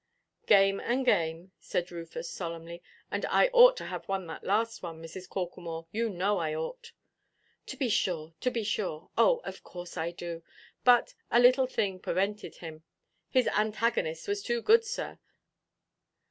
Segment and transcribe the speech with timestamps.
[0.47, 4.99] "Game and game," said Rufus, solemnly, "and I ought to have won that last one,
[4.99, 5.29] Mrs.
[5.29, 6.91] Corklemore; you know I ought."
[7.67, 9.11] "To be sure, to be sure.
[9.15, 10.41] Oh, of course I do.
[10.83, 15.19] But—a little thing perwented him—his antagonist was too good, sir.